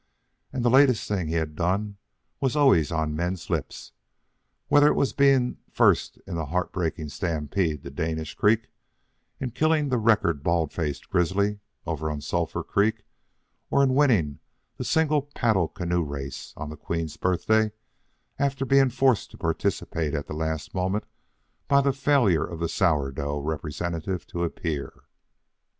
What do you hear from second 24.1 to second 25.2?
to appear.